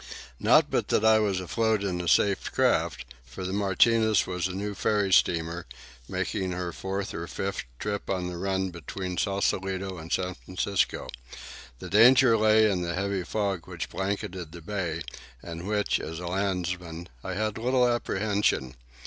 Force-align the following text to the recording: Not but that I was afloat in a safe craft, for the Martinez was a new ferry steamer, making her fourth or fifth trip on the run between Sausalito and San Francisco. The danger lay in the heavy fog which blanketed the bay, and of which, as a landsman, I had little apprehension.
Not 0.39 0.71
but 0.71 0.87
that 0.87 1.05
I 1.05 1.19
was 1.19 1.39
afloat 1.39 1.83
in 1.83 2.01
a 2.01 2.07
safe 2.07 2.51
craft, 2.51 3.05
for 3.23 3.43
the 3.45 3.53
Martinez 3.53 4.25
was 4.25 4.47
a 4.47 4.53
new 4.53 4.73
ferry 4.73 5.13
steamer, 5.13 5.67
making 6.09 6.53
her 6.53 6.73
fourth 6.73 7.13
or 7.13 7.27
fifth 7.27 7.65
trip 7.77 8.09
on 8.09 8.25
the 8.25 8.37
run 8.39 8.71
between 8.71 9.15
Sausalito 9.17 9.99
and 9.99 10.11
San 10.11 10.33
Francisco. 10.33 11.07
The 11.77 11.87
danger 11.91 12.35
lay 12.35 12.67
in 12.67 12.81
the 12.81 12.95
heavy 12.95 13.23
fog 13.23 13.67
which 13.67 13.91
blanketed 13.91 14.53
the 14.53 14.61
bay, 14.61 15.03
and 15.43 15.61
of 15.61 15.67
which, 15.67 15.99
as 15.99 16.17
a 16.19 16.25
landsman, 16.25 17.07
I 17.23 17.35
had 17.35 17.59
little 17.59 17.87
apprehension. 17.87 18.73